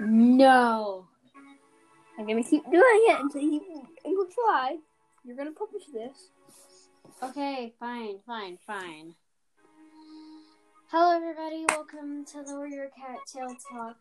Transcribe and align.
No. 0.00 1.06
I'm 2.18 2.26
gonna 2.26 2.42
keep 2.42 2.64
doing 2.64 3.04
it 3.08 3.20
until 3.20 3.42
you 3.42 3.86
English 4.04 4.34
Live. 4.46 4.78
You're 5.24 5.36
gonna 5.36 5.52
publish 5.52 5.84
this. 5.92 6.30
Okay, 7.22 7.72
fine, 7.78 8.18
fine, 8.26 8.58
fine. 8.66 9.14
Hello, 10.88 11.16
everybody. 11.16 11.64
Welcome 11.68 12.24
to 12.26 12.42
the 12.42 12.54
Warrior 12.54 12.90
Cat 12.96 13.18
Tail 13.32 13.56
Talk 13.72 13.96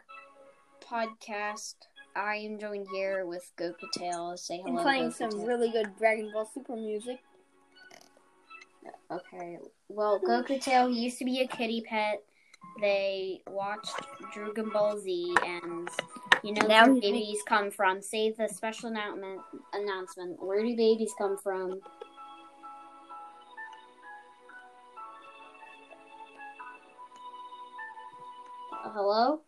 podcast. 0.84 1.76
I 2.16 2.36
am 2.36 2.60
joined 2.60 2.88
here 2.92 3.26
with 3.26 3.52
Goku 3.58 3.92
Tail. 3.92 4.36
Say 4.38 4.58
hello. 4.58 4.70
And 4.70 4.80
playing 4.80 5.10
Goku 5.10 5.14
some 5.14 5.32
Tail. 5.32 5.46
really 5.46 5.72
good 5.72 5.96
Dragon 5.98 6.32
Ball 6.34 6.50
Super 6.54 6.76
music. 6.76 7.20
Okay. 9.12 9.60
Well, 9.90 10.20
Goku 10.20 10.62
Tail, 10.62 10.88
he 10.90 11.00
used 11.04 11.20
to 11.20 11.26
be 11.26 11.42
a 11.42 11.48
kitty 11.48 11.82
pet. 11.82 12.24
They 12.80 13.42
watched 13.48 13.96
Dragon 14.34 14.70
Ball 14.70 15.00
Z, 15.00 15.36
and 15.46 15.90
you 16.44 16.54
know 16.54 16.68
Now 16.68 16.88
where 16.88 17.00
babies 17.00 17.42
come 17.48 17.72
from. 17.72 18.02
Say 18.02 18.32
the 18.32 18.48
special 18.48 18.90
announcement. 18.90 19.42
Announcement. 19.74 20.44
Where 20.44 20.62
do 20.62 20.76
babies 20.76 21.14
come 21.18 21.38
from? 21.38 21.80
Uh, 28.84 28.92
hello? 28.92 29.42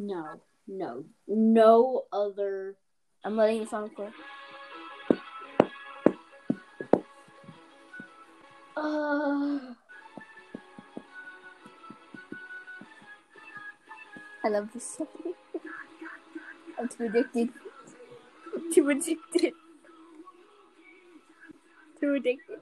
No, 0.00 0.40
no, 0.68 1.04
no 1.26 2.04
other. 2.12 2.76
I'm 3.24 3.36
letting 3.36 3.60
the 3.60 3.66
song 3.66 3.90
play. 3.90 4.10
I 14.44 14.48
love 14.48 14.72
this 14.72 14.96
song. 14.96 15.08
I'm 16.78 16.88
too 16.88 17.06
addicted. 17.06 17.48
Too 18.72 18.88
addicted. 18.88 19.52
Too 21.98 22.14
addicted. 22.14 22.60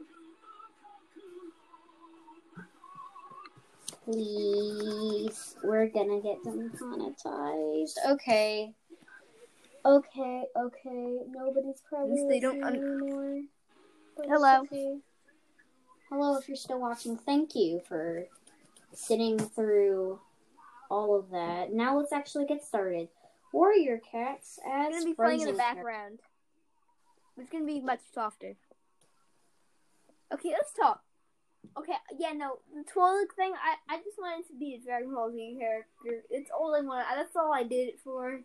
Please, 4.06 5.56
we're 5.62 5.89
gonna 5.89 6.23
get 6.23 6.42
demonetized. 6.45 7.98
Okay. 8.08 8.73
Okay, 9.84 10.45
okay. 10.56 11.19
Nobody's 11.28 11.83
crying 11.86 12.27
they 12.27 12.41
don't 12.41 12.64
un- 12.64 12.77
anymore. 12.77 13.42
But 14.17 14.27
Hello. 14.28 14.62
okay. 14.62 14.97
Hello, 16.19 16.39
if 16.39 16.48
you're 16.48 16.56
still 16.56 16.81
watching, 16.81 17.19
thank 17.19 17.55
you 17.55 17.83
for 17.86 18.27
sitting 18.95 19.39
through 19.39 20.19
all 20.91 21.14
of 21.14 21.28
that. 21.28 21.75
Now 21.75 21.98
let's 21.98 22.11
actually 22.11 22.47
get 22.47 22.64
started. 22.64 23.08
Warrior 23.53 24.00
Cats 24.11 24.58
as 24.67 24.86
It's 24.86 24.97
gonna 25.00 25.11
be 25.11 25.14
playing 25.14 25.42
in 25.42 25.48
the 25.48 25.53
background. 25.53 26.20
It's 27.36 27.50
gonna 27.50 27.67
be 27.67 27.83
much 27.83 28.00
softer. 28.14 28.55
Okay, 30.33 30.53
let's 30.53 30.73
talk. 30.73 31.03
Okay, 31.77 31.92
yeah, 32.19 32.33
no, 32.33 32.61
the 32.75 32.91
Twilight 32.91 33.27
thing, 33.36 33.53
I, 33.53 33.97
I 33.97 33.98
just 33.98 34.19
wanted 34.19 34.47
to 34.47 34.55
be 34.58 34.73
a 34.73 34.78
Dragon 34.78 35.12
Ball 35.12 35.30
Z 35.30 35.58
character. 35.61 36.25
It's 36.30 36.51
all 36.51 36.75
I 36.75 36.80
wanted. 36.80 37.05
That's 37.14 37.36
all 37.36 37.53
I 37.53 37.62
did 37.62 37.89
it 37.89 38.01
for. 38.03 38.41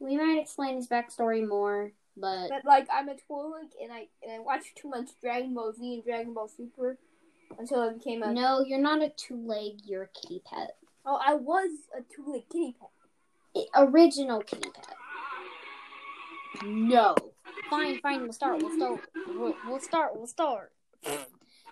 We 0.00 0.16
might 0.16 0.40
explain 0.40 0.74
his 0.74 0.88
backstory 0.88 1.46
more, 1.46 1.92
but 2.16 2.48
But 2.48 2.64
like, 2.64 2.86
I'm 2.92 3.08
a 3.08 3.16
Twilight, 3.16 3.72
and 3.82 3.92
I 3.92 4.08
and 4.22 4.32
I 4.34 4.38
watched 4.40 4.76
too 4.76 4.88
much 4.88 5.08
Dragon 5.22 5.54
Ball 5.54 5.72
Z 5.72 5.94
and 5.94 6.04
Dragon 6.04 6.34
Ball 6.34 6.48
Super 6.48 6.98
until 7.58 7.80
I 7.80 7.92
became 7.92 8.22
a. 8.22 8.32
no, 8.32 8.60
you're 8.60 8.78
not 8.80 9.02
a 9.02 9.10
two-leg. 9.10 9.80
You're 9.84 10.04
a 10.04 10.08
kitty 10.08 10.42
pet. 10.44 10.76
Oh, 11.04 11.18
I 11.24 11.34
was 11.34 11.70
a 11.96 12.02
Twilight 12.14 12.44
kitty 12.50 12.74
pet. 12.78 12.90
I- 13.74 13.84
original 13.84 14.40
kitty 14.40 14.70
pet. 14.70 14.86
No. 16.64 17.14
Fine, 17.70 18.00
fine. 18.00 18.22
We'll 18.22 18.32
start. 18.32 18.62
We'll 18.62 18.76
start. 18.76 19.00
We'll, 19.26 19.54
we'll 19.66 19.80
start. 19.80 20.12
We'll 20.14 20.26
start. 20.26 20.72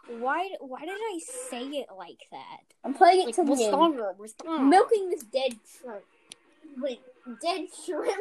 Why? 0.08 0.48
Why 0.60 0.80
did 0.80 0.90
I 0.90 1.20
say 1.50 1.62
it 1.64 1.86
like 1.96 2.18
that? 2.32 2.60
I'm 2.84 2.94
playing 2.94 3.20
it 3.22 3.26
Like, 3.26 3.34
to 3.36 3.42
we'll 3.42 3.56
win. 3.58 3.68
start. 3.98 4.18
We'll 4.18 4.28
start. 4.28 4.62
Milking 4.62 5.10
this 5.10 5.22
dead 5.22 5.56
shrimp. 5.80 6.02
Wait, 6.78 7.00
dead 7.42 7.66
shrimp? 7.86 8.16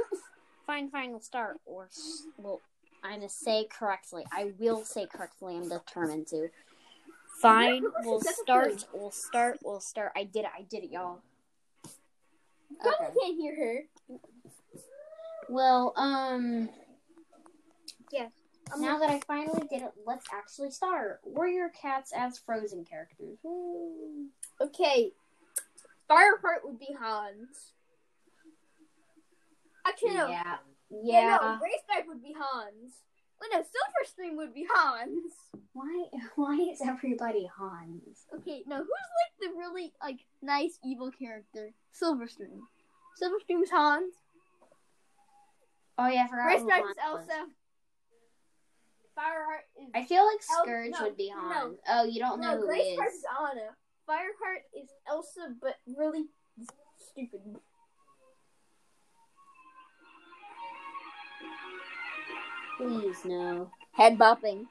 Fine, 0.69 0.91
fine. 0.91 1.09
We'll 1.09 1.19
start. 1.19 1.59
Or 1.65 1.89
well, 2.37 2.61
I'm 3.03 3.15
gonna 3.15 3.29
say 3.29 3.65
correctly. 3.71 4.23
I 4.31 4.51
will 4.59 4.85
say 4.85 5.07
correctly. 5.07 5.55
I'm 5.55 5.67
determined 5.67 6.27
to. 6.27 6.49
Fine. 7.41 7.85
We'll 8.03 8.21
start. 8.21 8.85
We'll 8.93 9.09
start. 9.09 9.57
We'll 9.63 9.79
start. 9.79 10.11
I 10.15 10.25
did 10.25 10.41
it. 10.41 10.51
I 10.55 10.61
did 10.61 10.83
it, 10.83 10.91
y'all. 10.91 11.21
Okay. 12.85 12.93
I 12.99 13.09
can't 13.19 13.35
hear 13.35 13.55
her. 13.55 14.17
Well, 15.49 15.93
um. 15.97 16.69
I'm 18.71 18.81
Now 18.81 18.99
that 18.99 19.09
I 19.09 19.21
finally 19.25 19.67
did 19.71 19.81
it, 19.81 19.91
let's 20.05 20.27
actually 20.31 20.69
start. 20.69 21.21
Warrior 21.23 21.71
Cats 21.81 22.13
as 22.15 22.37
Frozen 22.37 22.85
characters. 22.85 23.39
Woo. 23.41 24.27
Okay. 24.61 25.13
Fireheart 26.07 26.63
would 26.63 26.77
be 26.77 26.95
Hans. 26.99 27.73
Actually, 29.87 30.13
no. 30.15 30.27
Yeah. 30.27 30.57
Yeah, 30.89 31.19
Yeah. 31.21 31.37
no. 31.41 31.47
Graceback 31.59 32.07
would 32.07 32.21
be 32.21 32.33
Hans. 32.37 32.93
Wait, 33.41 33.49
no. 33.53 33.59
Silverstream 33.61 34.35
would 34.37 34.53
be 34.53 34.65
Hans. 34.73 35.33
Why? 35.73 36.05
Why 36.35 36.55
is 36.71 36.81
everybody 36.85 37.49
Hans? 37.57 38.25
Okay, 38.35 38.63
now 38.67 38.77
who's 38.77 38.87
like 38.89 39.51
the 39.51 39.57
really 39.57 39.93
like 40.03 40.19
nice 40.41 40.77
evil 40.83 41.11
character? 41.11 41.71
Silverstream. 41.93 42.59
Silverstream's 43.21 43.69
Hans. 43.71 44.13
Oh 45.97 46.07
yeah, 46.07 46.23
I 46.25 46.27
forgot. 46.27 46.59
who 46.59 46.65
Graceback 46.65 46.81
Hans 46.81 46.89
is 46.91 46.97
was. 46.97 47.19
Elsa. 47.29 47.45
Fireheart 49.17 49.83
is 49.83 49.89
I 49.95 50.05
feel 50.05 50.25
like 50.25 50.39
El- 50.57 50.63
Scourge 50.63 50.91
no, 50.91 51.03
would 51.05 51.17
be 51.17 51.29
no. 51.29 51.39
Hans. 51.39 51.77
Oh, 51.89 52.03
you 52.05 52.19
don't 52.19 52.39
know 52.41 52.55
no. 52.55 52.61
who 52.61 52.71
he 52.73 52.79
Graceheart 52.97 53.07
is. 53.07 53.13
is 53.15 53.25
Anna. 53.51 53.69
Fireheart 54.09 54.63
is 54.81 54.89
Elsa, 55.07 55.53
but 55.61 55.75
really 55.87 56.25
stupid. 57.11 57.41
Please 62.79 63.25
no. 63.25 63.69
Head 63.91 64.17
bopping. 64.17 64.67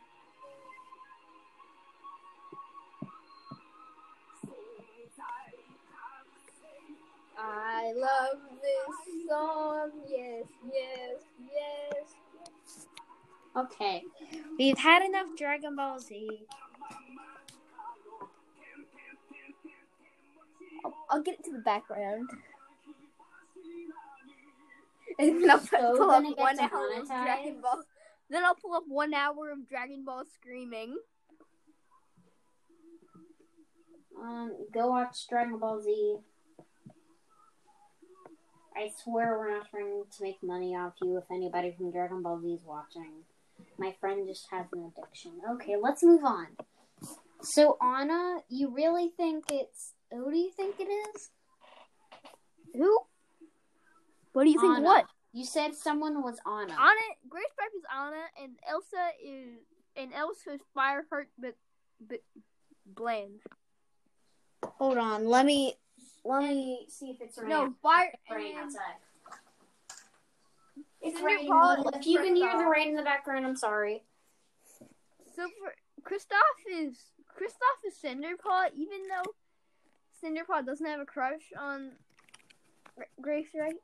I 7.39 7.93
love 7.95 8.39
this 8.63 9.29
song. 9.29 9.91
Yes, 10.09 10.47
yes, 10.73 11.21
yes. 11.53 12.87
Okay, 13.55 14.03
we've 14.59 14.79
had 14.79 15.03
enough 15.05 15.27
Dragon 15.37 15.77
Ball 15.77 15.99
Z. 16.01 16.47
I'll, 20.83 20.95
I'll 21.11 21.23
get 21.23 21.35
it 21.35 21.45
to 21.45 21.53
the 21.53 21.59
background. 21.59 22.31
And 25.19 25.43
then 25.43 25.51
I'll 25.51 25.61
So 25.61 25.95
pull 25.99 26.11
up 26.11 26.25
one 26.39 26.59
hour? 26.59 27.05
Dragon 27.05 27.61
Ball. 27.61 27.83
Then 28.31 28.44
I'll 28.44 28.55
pull 28.55 28.75
up 28.75 28.84
one 28.87 29.15
hour 29.15 29.50
of 29.50 29.69
Dragon 29.69 30.05
Ball 30.05 30.25
screaming. 30.34 30.97
Um, 34.21 34.56
go 34.72 34.89
watch 34.89 35.28
Dragon 35.28 35.59
Ball 35.59 35.81
Z. 35.81 36.16
I 38.77 38.91
swear 39.03 39.38
we're 39.38 39.56
not 39.56 39.71
trying 39.71 40.05
to 40.11 40.22
make 40.22 40.43
money 40.43 40.77
off 40.77 40.94
you 41.03 41.17
if 41.17 41.25
anybody 41.31 41.75
from 41.77 41.91
Dragon 41.91 42.22
Ball 42.22 42.41
Z 42.41 42.49
is 42.49 42.62
watching. 42.65 43.25
My 43.77 43.94
friend 44.00 44.27
just 44.28 44.47
has 44.50 44.67
an 44.72 44.93
addiction. 44.97 45.33
Okay, 45.53 45.77
let's 45.81 46.03
move 46.03 46.25
on. 46.25 46.49
So 47.43 47.76
Anna, 47.82 48.38
you 48.49 48.73
really 48.75 49.11
think 49.17 49.44
it's 49.50 49.94
who 50.12 50.31
do 50.31 50.37
you 50.37 50.50
think 50.56 50.76
it 50.79 50.88
is? 50.88 51.31
Who? 52.75 52.99
What 54.32 54.44
do 54.44 54.50
you 54.50 54.61
think? 54.61 54.76
Anna. 54.79 54.85
What? 54.85 55.06
You 55.33 55.45
said 55.45 55.75
someone 55.75 56.23
was 56.23 56.39
Anna. 56.47 56.73
Anna, 56.73 57.07
Graceback 57.29 57.77
is 57.77 57.85
Anna, 57.95 58.25
and 58.43 58.57
Elsa 58.69 59.11
is 59.23 59.59
and 59.97 60.13
Elsa 60.15 60.55
is 60.55 60.61
Fireheart, 60.77 61.27
but 61.39 61.55
but 62.01 62.21
bland. 62.87 63.41
Hold 64.65 64.99
on, 64.99 65.27
let 65.27 65.45
me 65.45 65.75
let 66.25 66.43
me 66.43 66.87
see 66.89 67.11
if 67.11 67.21
it's 67.21 67.39
right. 67.39 67.49
No, 67.49 67.75
Fire. 67.83 68.13
rain 68.31 68.57
and- 68.57 68.67
outside. 68.67 68.97
It's 71.01 71.15
It's 71.15 71.21
raining. 71.23 71.49
Paw 71.49 71.77
Well, 71.79 71.87
and 71.87 71.97
If 71.97 72.07
you 72.07 72.19
can 72.19 72.35
hear 72.35 72.59
the 72.59 72.67
rain 72.67 72.89
in 72.89 72.97
the 72.97 73.03
background, 73.03 73.47
I'm 73.47 73.57
sorry. 73.57 74.03
So 75.37 75.49
for 75.61 75.75
Kristoff 76.03 76.59
is 76.69 76.99
Kristoff 77.39 77.87
is 77.87 77.95
Cinderpaw, 78.03 78.73
even 78.75 79.03
though 79.09 79.33
Cinderpaw 80.21 80.67
doesn't 80.67 80.87
have 80.87 80.99
a 81.01 81.07
crush 81.07 81.53
on 81.57 81.93
Grace, 83.21 83.47
right? 83.55 83.77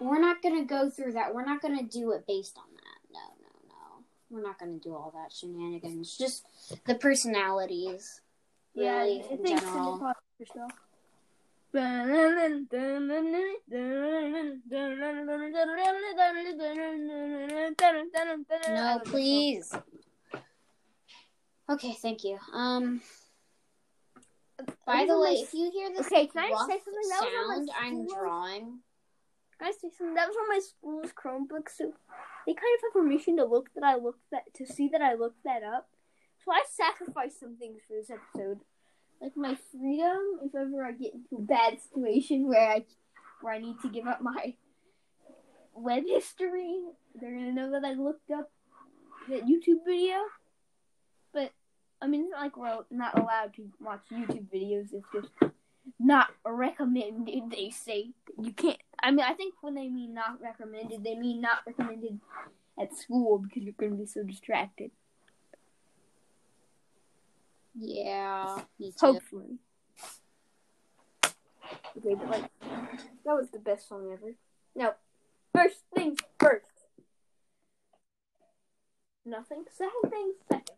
We're 0.00 0.18
not 0.20 0.42
gonna 0.42 0.64
go 0.64 0.88
through 0.88 1.12
that. 1.12 1.34
We're 1.34 1.44
not 1.44 1.60
gonna 1.60 1.82
do 1.82 2.12
it 2.12 2.26
based 2.26 2.56
on 2.56 2.64
that. 2.74 3.12
No, 3.12 3.20
no, 3.42 3.48
no. 3.68 4.04
we're 4.30 4.42
not 4.42 4.58
gonna 4.58 4.78
do 4.78 4.94
all 4.94 5.12
that 5.14 5.30
shenanigans. 5.32 6.16
Just 6.16 6.46
the 6.86 6.94
personalities, 6.94 8.22
really, 8.74 9.22
in 9.30 9.44
general. 9.44 9.60
Cindy 9.60 10.00
Potter 10.00 10.20
stuff. 10.46 10.72
No, 18.68 19.00
please. 19.04 19.72
Okay, 21.68 21.92
thank 22.02 22.24
you. 22.24 22.38
Um. 22.52 23.00
By 24.86 25.06
the 25.06 25.18
way, 25.18 25.34
if 25.34 25.54
you 25.54 25.70
hear 25.70 25.90
this 25.90 26.06
Okay, 26.06 26.26
can 26.26 26.44
I 26.44 26.48
say 26.66 26.80
something? 26.84 27.08
That 27.08 27.22
was 27.22 27.34
on 27.34 27.48
my 27.48 27.54
sound, 27.54 27.70
I'm 27.80 28.06
drawing. 28.06 28.78
Say 29.60 29.72
something? 29.72 30.14
That 30.14 30.28
was 30.28 30.36
on 30.36 30.48
my 30.48 30.58
school's 30.58 31.12
Chromebook, 31.12 31.68
so 31.68 31.92
they 32.46 32.54
kind 32.54 32.74
of 32.76 32.82
have 32.82 32.92
permission 32.94 33.36
to 33.36 33.44
look 33.44 33.68
that 33.74 33.84
I 33.84 33.96
looked 33.96 34.22
that 34.32 34.52
to 34.54 34.66
see 34.66 34.88
that 34.88 35.02
I 35.02 35.14
looked 35.14 35.44
that 35.44 35.62
up. 35.62 35.88
So 36.44 36.50
I 36.50 36.62
sacrificed 36.70 37.38
some 37.38 37.56
things 37.56 37.80
for 37.86 37.94
this 37.94 38.10
episode, 38.10 38.60
like 39.20 39.36
my 39.36 39.58
freedom. 39.70 40.40
If 40.42 40.54
ever 40.54 40.84
I 40.84 40.92
get 40.92 41.12
into 41.12 41.36
a 41.36 41.42
bad 41.42 41.78
situation 41.80 42.48
where 42.48 42.70
I 42.70 42.84
where 43.42 43.52
I 43.52 43.58
need 43.58 43.76
to 43.82 43.90
give 43.90 44.06
up 44.06 44.22
my 44.22 44.54
web 45.74 46.04
history, 46.06 46.80
they're 47.14 47.34
gonna 47.34 47.52
know 47.52 47.70
that 47.72 47.84
I 47.84 47.92
looked 47.92 48.30
up 48.30 48.50
that 49.28 49.46
YouTube 49.46 49.84
video. 49.84 50.16
But 51.34 51.52
I 52.00 52.06
mean, 52.06 52.22
it's 52.22 52.30
not 52.30 52.40
like 52.40 52.56
we're 52.56 52.84
not 52.90 53.18
allowed 53.18 53.54
to 53.56 53.70
watch 53.78 54.00
YouTube 54.10 54.46
videos. 54.52 54.94
It's 54.94 55.06
just 55.12 55.49
not 56.00 56.28
recommended. 56.44 57.50
They 57.50 57.70
say 57.70 58.10
you 58.40 58.52
can't. 58.52 58.78
I 59.02 59.10
mean, 59.10 59.24
I 59.26 59.34
think 59.34 59.54
when 59.60 59.74
they 59.74 59.88
mean 59.88 60.14
not 60.14 60.40
recommended, 60.40 61.04
they 61.04 61.14
mean 61.14 61.40
not 61.40 61.58
recommended 61.66 62.18
at 62.80 62.96
school 62.96 63.38
because 63.38 63.62
you're 63.62 63.74
going 63.78 63.92
to 63.92 63.98
be 63.98 64.06
so 64.06 64.22
distracted. 64.22 64.90
Yeah. 67.78 68.62
Hopefully. 68.98 69.58
Okay, 71.96 72.14
but 72.14 72.28
like 72.28 72.50
that 73.24 73.34
was 73.34 73.50
the 73.52 73.58
best 73.58 73.88
song 73.88 74.10
ever. 74.12 74.34
No, 74.74 74.94
first 75.54 75.76
things 75.94 76.18
first. 76.38 76.66
Nothing. 79.24 79.64
Second 79.70 80.10
things 80.10 80.34
second. 80.48 80.76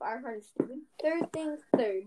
Fireheart 0.00 0.38
is 0.38 0.46
stupid. 0.46 0.80
Third 1.02 1.32
things 1.32 1.60
third. 1.76 2.04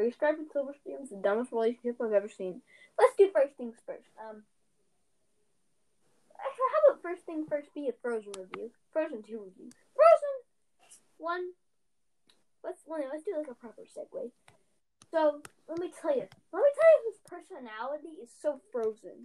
Gray 0.00 0.10
Stripe 0.16 0.40
and 0.40 0.48
Silver 0.48 0.72
Spoon 0.72 1.04
is 1.04 1.12
the 1.12 1.20
dumbest 1.20 1.52
relationship 1.52 2.00
I've 2.00 2.16
ever 2.16 2.32
seen. 2.32 2.64
Let's 2.96 3.12
do 3.20 3.28
first 3.36 3.52
things 3.60 3.76
first. 3.84 4.08
Um, 4.16 4.48
how 6.40 6.78
about 6.88 7.04
first 7.04 7.28
thing 7.28 7.44
first 7.44 7.68
be 7.76 7.92
a 7.92 7.92
Frozen 8.00 8.32
review? 8.32 8.72
Frozen 8.96 9.28
2 9.28 9.52
review. 9.52 9.68
Frozen 9.92 10.36
1. 11.20 11.52
Let's, 12.64 12.80
let- 12.88 13.12
let's 13.12 13.28
do 13.28 13.36
like 13.36 13.52
a 13.52 13.60
proper 13.60 13.84
segue. 13.84 14.32
So, 15.12 15.44
let 15.68 15.78
me 15.78 15.92
tell 15.92 16.16
you. 16.16 16.24
Let 16.48 16.64
me 16.64 16.72
tell 16.72 16.92
you 16.96 17.00
whose 17.04 17.20
personality 17.28 18.16
is 18.24 18.32
so 18.40 18.56
frozen. 18.72 19.20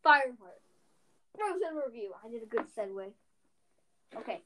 Fireheart. 0.00 0.64
Frozen 1.36 1.76
review. 1.76 2.16
I 2.16 2.32
did 2.32 2.42
a 2.42 2.48
good 2.48 2.64
segue. 2.72 3.12
Okay. 4.16 4.40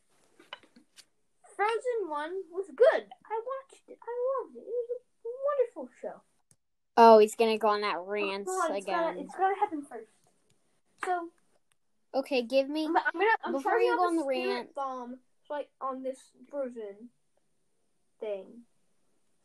Frozen 1.55 2.11
1 2.11 2.31
was 2.51 2.67
good. 2.75 3.07
I 3.31 3.37
watched 3.47 3.87
it. 3.87 3.99
I 4.03 4.15
loved 4.43 4.57
it. 4.59 4.67
It 4.67 4.75
was 4.75 4.91
a. 4.91 5.06
Oh, 6.97 7.19
he's 7.19 7.35
gonna 7.35 7.59
go 7.59 7.69
on 7.69 7.83
that 7.83 7.99
rant 8.07 8.47
Oh, 8.49 8.69
it's 8.73 8.85
again. 8.87 9.17
it's 9.19 9.35
gotta 9.35 9.55
happen 9.61 9.83
first. 9.83 10.11
So, 11.05 11.29
Okay, 12.15 12.43
give 12.43 12.69
me. 12.71 12.87
I'm, 12.87 12.97
I'm 12.97 13.03
gonna. 13.13 13.27
I'm 13.45 13.53
Before 13.53 13.79
you 13.79 13.95
go 13.97 14.05
on 14.05 14.17
the 14.17 14.25
rant- 14.25 14.75
bomb, 14.75 15.19
like 15.51 15.69
on 15.81 16.03
this 16.03 16.19
Frozen 16.49 17.11
thing. 18.21 18.47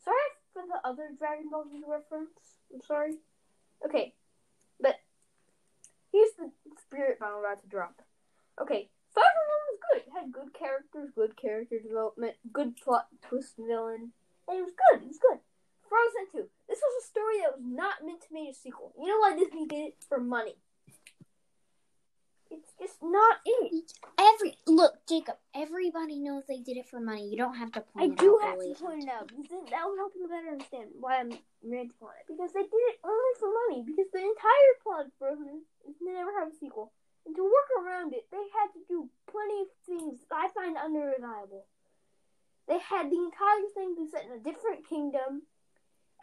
Sorry 0.03 0.15
for 0.53 0.63
the 0.67 0.87
other 0.87 1.09
Dragon 1.17 1.49
Ball 1.49 1.65
Z 1.69 1.81
reference. 1.85 2.29
I'm 2.73 2.81
sorry. 2.81 3.15
Okay, 3.85 4.13
but 4.79 4.95
here's 6.13 6.31
the 6.37 6.51
spirit 6.81 7.19
bomb 7.19 7.33
I'm 7.33 7.39
about 7.39 7.61
to 7.61 7.67
drop. 7.67 8.01
Okay, 8.61 8.89
Frozen 9.13 9.27
One 9.49 9.63
was 9.67 9.79
good. 9.91 10.01
It 10.07 10.13
had 10.13 10.31
good 10.31 10.53
characters, 10.53 11.09
good 11.13 11.35
character 11.35 11.79
development, 11.79 12.35
good 12.53 12.77
plot 12.77 13.07
twist 13.21 13.55
villain, 13.57 14.13
and 14.47 14.59
it 14.59 14.61
was 14.61 14.71
good. 14.91 15.01
It 15.03 15.07
was 15.07 15.19
good. 15.19 15.39
Frozen 15.91 16.31
Two. 16.31 16.47
This 16.71 16.79
was 16.79 17.03
a 17.03 17.07
story 17.11 17.43
that 17.43 17.59
was 17.59 17.67
not 17.67 17.99
meant 17.99 18.23
to 18.23 18.31
be 18.31 18.47
a 18.47 18.55
sequel. 18.55 18.95
You 18.95 19.11
know 19.11 19.19
why 19.19 19.35
Disney 19.35 19.67
did 19.67 19.91
it? 19.91 19.95
For 20.07 20.23
money. 20.23 20.55
It's 22.51 22.71
just 22.79 22.99
not 23.03 23.39
it. 23.43 23.91
Every 24.19 24.55
look, 24.67 25.03
Jacob. 25.07 25.35
Everybody 25.55 26.19
knows 26.19 26.43
they 26.47 26.59
did 26.59 26.75
it 26.75 26.87
for 26.87 26.99
money. 26.99 27.27
You 27.27 27.35
don't 27.35 27.55
have 27.55 27.71
to 27.75 27.81
point 27.81 28.15
it 28.15 28.19
out. 28.19 28.19
I 28.19 28.23
do 28.23 28.39
have 28.43 28.59
to 28.59 28.75
point 28.75 29.03
it 29.03 29.11
out 29.11 29.27
because 29.27 29.67
that 29.71 29.83
will 29.83 29.99
help 29.99 30.15
you 30.15 30.27
better 30.27 30.51
understand 30.51 30.95
why 30.99 31.19
I'm 31.19 31.31
ranting 31.63 31.99
on 31.99 32.15
it. 32.19 32.27
Because 32.27 32.51
they 32.55 32.63
did 32.63 32.83
it 32.91 32.99
only 33.03 33.33
for 33.39 33.51
money. 33.67 33.83
Because 33.83 34.07
the 34.11 34.23
entire 34.23 34.73
plot 34.83 35.07
of 35.07 35.15
Frozen 35.19 35.63
is 35.87 35.95
to 35.99 36.03
never 36.07 36.31
have 36.39 36.51
a 36.51 36.55
sequel. 36.55 36.91
And 37.25 37.35
to 37.35 37.43
work 37.43 37.69
around 37.79 38.13
it, 38.13 38.27
they 38.31 38.43
had 38.55 38.71
to 38.75 38.81
do 38.87 39.07
plenty 39.31 39.67
of 39.67 39.69
things 39.87 40.19
that 40.27 40.35
I 40.35 40.47
find 40.55 40.75
unreliable. 40.75 41.67
They 42.67 42.79
had 42.79 43.11
the 43.11 43.19
entire 43.19 43.67
thing 43.75 43.95
be 43.95 44.11
set 44.11 44.25
in 44.27 44.35
a 44.35 44.43
different 44.43 44.87
kingdom. 44.87 45.43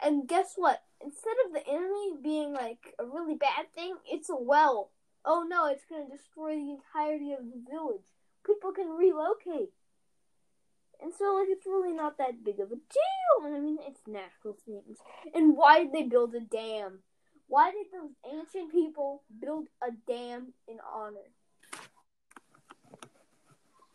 And 0.03 0.27
guess 0.27 0.53
what? 0.55 0.81
Instead 1.03 1.35
of 1.45 1.53
the 1.53 1.67
enemy 1.67 2.13
being 2.21 2.53
like 2.53 2.93
a 2.99 3.05
really 3.05 3.35
bad 3.35 3.73
thing, 3.73 3.95
it's 4.09 4.29
a 4.29 4.35
well. 4.35 4.91
Oh 5.25 5.45
no, 5.47 5.67
it's 5.67 5.85
going 5.85 6.09
to 6.09 6.17
destroy 6.17 6.55
the 6.55 6.71
entirety 6.71 7.33
of 7.33 7.45
the 7.45 7.61
village. 7.69 8.05
People 8.45 8.71
can 8.71 8.89
relocate. 8.89 9.71
And 11.01 11.13
so, 11.17 11.35
like, 11.35 11.47
it's 11.49 11.65
really 11.65 11.93
not 11.93 12.17
that 12.17 12.43
big 12.43 12.59
of 12.59 12.71
a 12.71 12.75
deal. 12.75 13.45
I 13.45 13.59
mean, 13.59 13.77
it's 13.87 14.01
natural 14.05 14.57
things. 14.65 14.97
And 15.33 15.55
why 15.55 15.83
did 15.83 15.93
they 15.93 16.03
build 16.03 16.35
a 16.35 16.41
dam? 16.41 16.99
Why 17.47 17.71
did 17.71 17.87
those 17.91 18.11
ancient 18.29 18.71
people 18.71 19.23
build 19.41 19.67
a 19.81 19.91
dam 20.07 20.53
in 20.67 20.77
honor? 20.93 21.31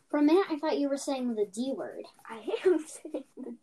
For 0.09 0.19
a 0.19 0.23
minute, 0.23 0.47
I 0.51 0.59
thought 0.59 0.79
you 0.79 0.89
were 0.89 0.97
saying 0.97 1.35
the 1.35 1.47
D 1.47 1.73
word. 1.77 2.05
I 2.29 2.43
am 2.65 2.85
saying 3.13 3.25
the 3.37 3.55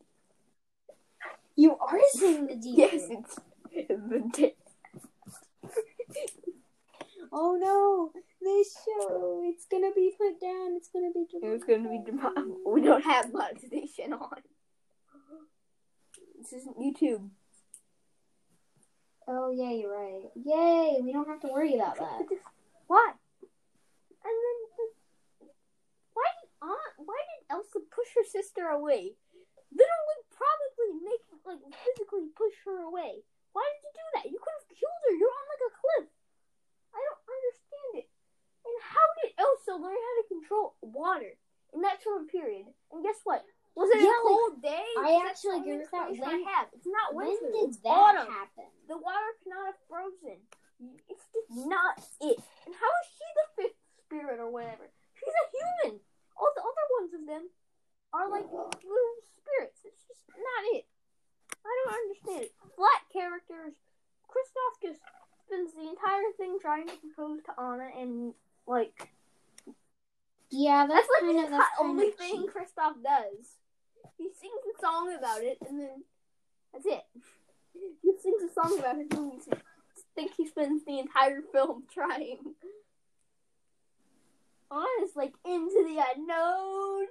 You 1.56 1.78
are 1.78 2.00
saying 2.14 2.48
the 2.48 2.56
D 2.56 2.74
yes, 2.78 3.08
it's 3.10 3.36
the 3.88 4.24
dam. 4.34 4.52
Oh 7.34 7.58
no, 7.60 8.12
this 8.42 8.76
show. 8.86 9.44
It's 9.46 9.66
gonna 9.72 9.92
be 9.96 10.12
put 10.18 10.42
down. 10.42 10.76
It's 10.76 10.90
gonna 10.90 11.12
be. 11.14 11.26
It's 11.32 11.64
to 11.64 11.78
be 11.78 12.04
we 12.66 12.82
don't 12.82 13.04
have 13.04 13.32
monetization 13.34 14.14
on. 14.14 14.42
This 16.38 16.54
isn't 16.54 16.78
YouTube. 16.78 17.30
Oh 19.28 19.52
yeah, 19.52 19.72
you're 19.72 19.96
right. 19.96 20.28
Yay! 20.36 21.00
We 21.02 21.14
don't 21.14 21.28
have 21.30 21.40
to 21.42 21.48
worry 21.48 21.76
about 21.76 21.98
that. 21.98 22.26
Why? 22.88 23.14
And 24.24 24.36
then 24.36 24.58
the, 24.76 24.86
why 26.14 26.28
did 26.42 26.50
Aunt? 26.62 26.94
Why 26.98 27.16
did 27.16 27.56
Elsa 27.56 27.80
push 27.90 28.10
her 28.16 28.28
sister 28.28 28.68
away? 28.68 29.16
Little 29.72 30.04
would 30.12 30.24
probably 30.36 31.00
make 31.02 31.24
like 31.52 31.76
physically 31.76 32.32
push 32.36 32.56
her 32.66 32.88
away. 32.88 33.20
Why 33.52 33.66
did 33.68 33.82
you 33.84 33.94
do 33.94 34.06
that? 34.16 34.26
You 34.32 34.40
could 34.40 34.56
have 34.56 34.68
killed 34.72 35.02
her. 35.08 35.14
You're 35.20 35.36
on 35.36 35.46
like 35.52 35.66
a 35.68 35.74
cliff. 35.76 36.08
I 36.96 37.00
don't 37.04 37.24
understand 37.28 37.92
it. 38.04 38.08
And 38.64 38.76
how 38.80 39.08
did 39.20 39.30
Elsa 39.36 39.74
learn 39.76 40.00
how 40.00 40.14
to 40.22 40.26
control 40.32 40.66
water 40.80 41.34
in 41.76 41.82
that 41.84 42.00
short 42.00 42.32
period? 42.32 42.68
And 42.94 43.04
guess 43.04 43.20
what? 43.28 43.44
Was 43.76 43.88
it 43.96 44.04
Yeah, 44.04 44.12
a 44.12 44.24
like, 44.28 44.60
day? 44.64 44.90
I 45.00 45.12
actually 45.28 45.64
agree 45.64 45.80
with 45.80 45.92
that. 45.92 46.12
When- 46.12 46.24
I 46.24 46.44
have. 46.56 46.68
It's 46.76 46.88
not 46.88 47.16
When 47.16 47.28
winter. 47.28 47.52
did 47.52 47.64
it's 47.72 47.80
that 47.84 47.92
autumn. 47.92 48.28
happen? 48.32 48.68
The 48.88 49.00
water 49.00 49.32
cannot 49.44 49.72
have 49.72 49.80
frozen. 49.88 50.40
It's 51.08 51.26
just 51.32 51.50
not 51.68 51.96
it. 52.20 52.40
And 52.68 52.74
how 52.76 52.92
is 53.04 53.08
she 53.16 53.28
the 53.36 53.48
fifth 53.64 53.80
spirit 54.04 54.40
or 54.40 54.52
whatever? 54.52 54.92
She's 55.16 55.32
a 55.36 55.46
human. 55.56 56.00
All 56.36 56.52
the 56.56 56.64
other 56.64 56.86
ones 57.00 57.12
of 57.16 57.24
them 57.28 57.44
are 58.12 58.28
like 58.28 58.48
little 58.52 58.72
spirits. 59.40 59.80
It's 59.88 60.04
just 60.08 60.26
not 60.36 60.62
it. 60.76 60.86
I 61.64 61.72
don't 61.86 61.94
understand 61.96 62.42
it. 62.50 62.54
Flat 62.76 63.02
characters. 63.14 63.78
Kristoff 64.28 64.82
just 64.82 65.00
spends 65.46 65.74
the 65.74 65.88
entire 65.88 66.32
thing 66.36 66.58
trying 66.60 66.88
to 66.88 66.98
propose 66.98 67.40
to 67.46 67.54
Anna 67.62 67.88
and 67.96 68.34
like 68.66 69.14
Yeah, 70.62 70.86
that's, 70.86 71.08
that's 71.08 71.26
like 71.26 71.50
the 71.50 71.84
only 71.84 72.12
thing 72.12 72.44
cheap. 72.44 72.54
Kristoff 72.54 73.02
does. 73.04 73.58
He 74.18 74.26
sings 74.26 74.62
a 74.78 74.80
song 74.80 75.12
about 75.18 75.42
it, 75.42 75.58
and 75.68 75.80
then 75.80 76.04
that's 76.72 76.86
it. 76.86 77.04
He 78.04 78.12
sings 78.22 78.44
a 78.44 78.54
song 78.54 78.78
about 78.78 78.98
his 78.98 79.08
movies. 79.12 79.48
I 79.52 79.58
think 80.14 80.34
he 80.38 80.48
spends 80.48 80.86
the 80.86 81.00
entire 81.00 81.42
film 81.52 81.86
trying. 81.94 82.38
Honest, 84.70 85.16
like 85.16 85.34
into 85.44 85.84
the 85.84 86.04
unknown. 86.16 87.08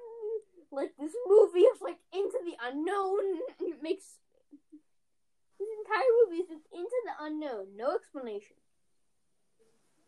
Like 0.71 0.93
this 0.97 1.13
movie 1.27 1.67
is 1.67 1.81
like 1.81 1.99
into 2.13 2.39
the 2.45 2.55
unknown. 2.65 3.41
It 3.59 3.83
makes 3.83 4.05
this 5.59 5.69
entire 5.85 6.13
movie 6.25 6.43
is 6.43 6.49
just 6.49 6.67
into 6.73 6.97
the 7.05 7.25
unknown, 7.25 7.67
no 7.77 7.97
explanation. 7.97 8.57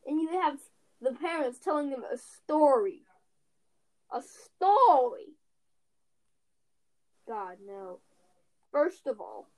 And 0.07 0.21
you 0.21 0.29
have 0.29 0.59
the 1.01 1.11
parents 1.11 1.59
telling 1.59 1.91
them 1.91 2.05
a 2.05 2.17
story 2.17 3.03
a 4.13 4.23
story. 4.23 5.37
God, 7.27 7.59
no. 7.67 8.01
First 8.71 9.07
of 9.07 9.21
all, 9.21 9.49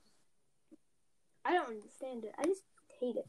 I 1.43 1.53
don't 1.53 1.69
understand 1.69 2.23
it. 2.23 2.33
I 2.37 2.45
just 2.45 2.63
hate 2.99 3.15
it. 3.15 3.27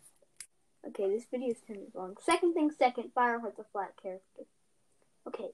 Okay, 0.86 1.10
this 1.10 1.26
video 1.30 1.50
is 1.50 1.60
10 1.66 1.76
minutes 1.76 1.94
long. 1.94 2.16
Second 2.24 2.54
thing, 2.54 2.70
second, 2.70 3.10
Fireheart's 3.16 3.58
a 3.58 3.64
flat 3.72 3.94
character. 4.00 4.44
Okay, 5.26 5.50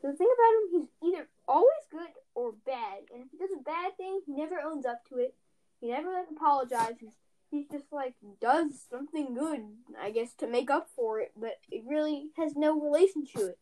so 0.00 0.08
the 0.08 0.16
thing 0.16 0.28
about 0.32 0.54
him, 0.54 0.88
he's 1.02 1.12
either 1.12 1.28
always 1.48 1.86
good 1.90 2.10
or 2.34 2.52
bad. 2.64 3.04
And 3.12 3.24
if 3.24 3.30
he 3.32 3.38
does 3.38 3.50
a 3.58 3.62
bad 3.62 3.96
thing, 3.96 4.20
he 4.24 4.32
never 4.32 4.60
owns 4.60 4.86
up 4.86 5.02
to 5.08 5.16
it. 5.16 5.34
He 5.80 5.88
never 5.90 6.12
like 6.12 6.26
apologizes. 6.30 7.14
He's 7.50 7.66
just 7.68 7.92
like 7.92 8.14
does 8.40 8.84
something 8.90 9.34
good, 9.34 9.62
I 10.00 10.10
guess, 10.10 10.34
to 10.34 10.46
make 10.46 10.70
up 10.70 10.88
for 10.94 11.18
it, 11.20 11.32
but 11.36 11.58
it 11.70 11.82
really 11.86 12.30
has 12.36 12.54
no 12.54 12.78
relation 12.78 13.26
to 13.36 13.46
it. 13.46 13.58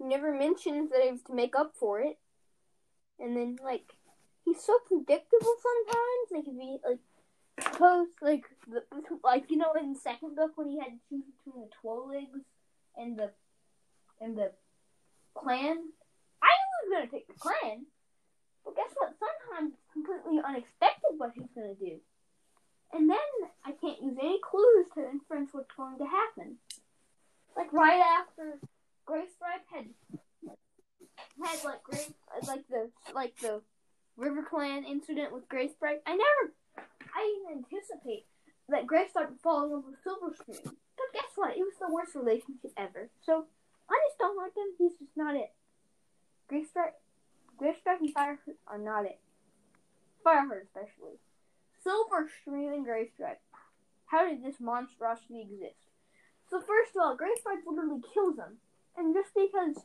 Never 0.00 0.32
mentions 0.32 0.90
that 0.90 1.04
it 1.04 1.12
was 1.12 1.22
to 1.22 1.34
make 1.34 1.56
up 1.56 1.72
for 1.78 2.00
it. 2.00 2.18
And 3.18 3.36
then 3.36 3.58
like 3.62 3.94
he's 4.44 4.62
so 4.62 4.78
predictable 4.86 5.54
sometimes. 5.62 6.30
Like 6.30 6.46
if 6.46 6.54
he 6.54 6.78
like 6.88 7.00
post 7.78 8.12
like 8.22 8.44
the, 8.70 8.82
like 9.24 9.50
you 9.50 9.56
know 9.56 9.72
in 9.78 9.94
the 9.94 9.98
second 9.98 10.36
book 10.36 10.52
when 10.56 10.68
he 10.68 10.78
had 10.78 10.92
to 10.92 10.98
choose 11.08 11.24
between 11.44 11.64
the 11.64 11.70
Twolegs 11.82 12.44
and 12.96 13.18
the 13.18 13.30
and 14.20 14.36
the 14.36 14.52
clan. 15.34 15.78
I 16.42 16.50
was 16.82 16.92
gonna 16.92 17.10
take 17.10 17.26
the 17.26 17.34
clan, 17.34 17.86
but 18.64 18.76
guess 18.76 18.90
what? 18.96 19.14
Sometimes 19.18 19.74
it's 19.74 19.92
completely 19.92 20.40
unexpected 20.44 21.18
what 21.18 21.32
he's 21.34 21.50
gonna 21.54 21.74
do, 21.74 21.98
and 22.92 23.10
then 23.10 23.28
I 23.64 23.72
can't 23.72 24.02
use 24.02 24.16
any 24.20 24.38
clues 24.42 24.86
to 24.94 25.10
inference 25.10 25.50
what's 25.52 25.74
going 25.76 25.98
to 25.98 26.06
happen. 26.06 26.56
Like 27.56 27.72
right 27.72 28.00
after 28.20 28.58
Graystripe 29.08 29.64
had 29.72 29.86
had 31.42 31.64
like 31.64 31.82
Gray 31.82 32.06
like 32.46 32.68
the 32.68 32.90
like 33.14 33.36
the 33.40 33.62
River 34.16 34.42
Clan 34.42 34.84
incident 34.84 35.32
with 35.32 35.48
Graystripe. 35.48 36.02
I 36.06 36.12
never 36.12 36.52
I 36.76 37.40
didn't 37.48 37.64
anticipate 37.64 38.26
that 38.68 38.86
Graystripe 38.86 39.30
would 39.30 39.40
fall 39.40 39.64
in 39.64 39.72
love 39.72 39.84
with 39.86 40.04
Silverstream. 40.04 40.62
But 40.62 41.14
guess 41.14 41.32
what? 41.36 41.56
It 41.56 41.60
was 41.60 41.78
the 41.80 41.92
worst 41.92 42.14
relationship 42.14 42.72
ever. 42.76 43.08
So 43.24 43.46
I 43.88 43.98
just 44.08 44.18
don't 44.18 44.36
like 44.36 44.54
him. 44.54 44.76
He's 44.76 44.98
just 44.98 45.16
not 45.16 45.36
it. 45.36 45.52
Graystripe, 46.52 47.00
Graystripe 47.58 48.00
and 48.00 48.14
Fireheart 48.14 48.60
are 48.66 48.78
not 48.78 49.06
it. 49.06 49.20
Fireheart 50.26 50.64
especially. 50.64 51.16
Silverstream 51.80 52.74
and 52.74 52.86
Graystripe. 52.86 53.40
How 54.06 54.28
did 54.28 54.44
this 54.44 54.60
monstrosity 54.60 55.40
exist? 55.42 55.80
So 56.50 56.60
first 56.60 56.96
of 56.96 57.02
all, 57.02 57.16
Graystripe 57.16 57.64
literally 57.66 58.02
kills 58.12 58.36
him. 58.36 58.58
And 58.98 59.14
just 59.14 59.30
because 59.32 59.84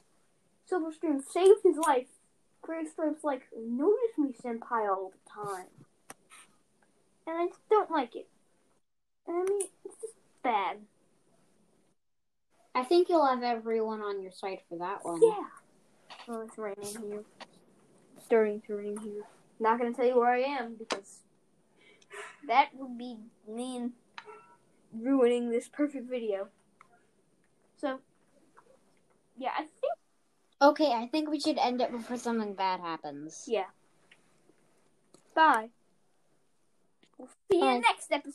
Silverstream 0.70 1.22
saved 1.24 1.62
his 1.63 1.77
life, 1.77 2.08
Graystripe's 2.67 3.24
like, 3.24 3.43
notice 3.55 4.17
me, 4.17 4.34
Senpai, 4.43 4.89
all 4.89 5.12
the 5.12 5.32
time. 5.32 5.67
And 7.27 7.38
I 7.38 7.46
just 7.46 7.70
don't 7.70 7.91
like 7.91 8.15
it. 8.15 8.27
And 9.27 9.38
I 9.38 9.43
mean, 9.43 9.67
it's 9.86 10.01
just 10.01 10.15
bad. 10.43 10.77
I 12.74 12.84
think 12.84 13.08
you'll 13.08 13.27
have 13.27 13.43
everyone 13.43 14.01
on 14.01 14.22
your 14.22 14.32
side 14.32 14.60
for 14.67 14.79
that 14.79 15.05
one. 15.05 15.22
Yeah. 15.22 15.46
Oh, 16.27 16.41
it's 16.41 16.58
raining 16.58 17.10
here. 17.10 17.24
Starting 18.25 18.62
to 18.67 18.75
rain 18.75 18.98
here. 18.98 19.24
Not 19.60 19.77
gonna 19.77 19.93
tell 19.93 20.05
you 20.05 20.17
where 20.17 20.34
I 20.34 20.39
am 20.39 20.75
because 20.75 21.20
that 22.48 22.70
would 22.74 22.98
be 22.98 23.17
mean 23.48 23.93
ruining 24.91 25.51
this 25.51 25.67
perfect 25.67 26.10
video. 26.10 26.48
So, 27.77 28.00
yeah, 29.38 29.52
I 29.54 29.62
think 29.62 29.94
Okay, 30.62 30.94
I 30.94 31.08
think 31.08 31.30
we 31.30 31.40
should 31.42 31.58
end 31.58 31.82
it 31.82 31.92
before 31.92 32.18
something 32.18 32.54
bad 32.54 32.80
happens. 32.80 33.44
yeah. 33.48 33.66
Bye. 35.36 35.70
We'll 37.18 37.28
see 37.52 37.58
you 37.58 37.62
Bye. 37.66 37.78
next 37.80 38.12
episode. 38.12 38.34